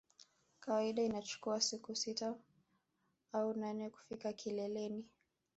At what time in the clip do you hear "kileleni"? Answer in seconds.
4.33-5.05